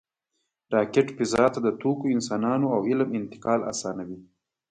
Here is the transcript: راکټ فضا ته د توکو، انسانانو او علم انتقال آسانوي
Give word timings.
راکټ 0.73 1.07
فضا 1.17 1.43
ته 1.53 1.59
د 1.65 1.69
توکو، 1.81 2.05
انسانانو 2.15 2.65
او 2.75 2.79
علم 2.89 3.09
انتقال 3.19 3.59
آسانوي 3.71 4.19